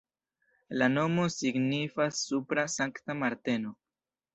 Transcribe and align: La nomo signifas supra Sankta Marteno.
La 0.83 0.87
nomo 0.93 1.27
signifas 1.35 2.25
supra 2.33 2.67
Sankta 2.79 3.23
Marteno. 3.25 3.81